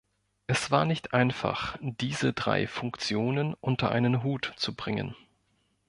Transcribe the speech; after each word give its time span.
Es 0.47 0.71
war 0.71 0.85
nicht 0.85 1.13
einfach, 1.13 1.77
diese 1.79 2.33
drei 2.33 2.65
Funktionen 2.65 3.53
unter 3.53 3.91
einen 3.91 4.23
Hut 4.23 4.51
zu 4.57 4.73
bringen. 4.75 5.15